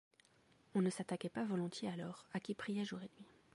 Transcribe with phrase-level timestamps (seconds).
[0.73, 3.27] On ne s’attaquait pas volontiers alors à qui priait jour et nuit.